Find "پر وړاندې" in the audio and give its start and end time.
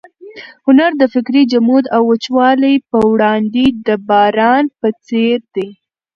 2.89-3.65